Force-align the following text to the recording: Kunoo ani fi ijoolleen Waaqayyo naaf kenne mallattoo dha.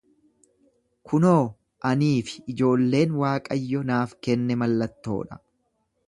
Kunoo 1.09 1.41
ani 1.89 2.07
fi 2.29 2.41
ijoolleen 2.53 3.13
Waaqayyo 3.23 3.83
naaf 3.91 4.15
kenne 4.29 4.57
mallattoo 4.63 5.19
dha. 5.33 5.39